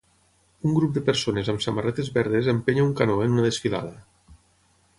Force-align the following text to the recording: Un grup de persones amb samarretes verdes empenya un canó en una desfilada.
Un 0.67 0.71
grup 0.77 0.95
de 0.95 1.03
persones 1.09 1.51
amb 1.53 1.61
samarretes 1.65 2.09
verdes 2.15 2.49
empenya 2.55 2.85
un 2.89 2.97
canó 3.01 3.19
en 3.27 3.37
una 3.37 3.47
desfilada. 3.49 3.93